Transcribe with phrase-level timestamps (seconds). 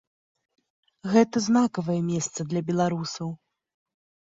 [1.15, 3.29] Гэта знакавае месца для беларусаў.